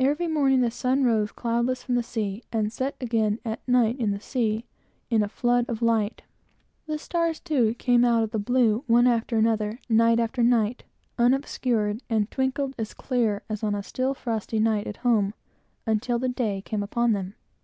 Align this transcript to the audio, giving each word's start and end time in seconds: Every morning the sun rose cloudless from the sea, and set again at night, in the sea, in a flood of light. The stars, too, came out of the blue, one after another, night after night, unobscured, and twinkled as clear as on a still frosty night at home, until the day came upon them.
Every 0.00 0.26
morning 0.26 0.60
the 0.60 0.72
sun 0.72 1.04
rose 1.04 1.30
cloudless 1.30 1.80
from 1.84 1.94
the 1.94 2.02
sea, 2.02 2.42
and 2.50 2.72
set 2.72 2.96
again 3.00 3.38
at 3.44 3.60
night, 3.68 3.96
in 4.00 4.10
the 4.10 4.18
sea, 4.18 4.64
in 5.08 5.22
a 5.22 5.28
flood 5.28 5.66
of 5.68 5.80
light. 5.80 6.22
The 6.88 6.98
stars, 6.98 7.38
too, 7.38 7.74
came 7.74 8.04
out 8.04 8.24
of 8.24 8.32
the 8.32 8.40
blue, 8.40 8.82
one 8.88 9.06
after 9.06 9.38
another, 9.38 9.78
night 9.88 10.18
after 10.18 10.42
night, 10.42 10.82
unobscured, 11.16 12.02
and 12.10 12.28
twinkled 12.28 12.74
as 12.76 12.92
clear 12.92 13.44
as 13.48 13.62
on 13.62 13.76
a 13.76 13.84
still 13.84 14.14
frosty 14.14 14.58
night 14.58 14.88
at 14.88 14.96
home, 15.06 15.32
until 15.86 16.18
the 16.18 16.28
day 16.28 16.60
came 16.60 16.82
upon 16.82 17.12
them. 17.12 17.36